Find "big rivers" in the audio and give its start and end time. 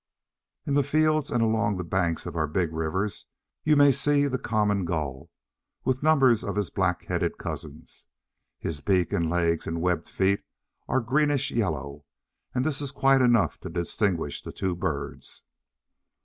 2.47-3.27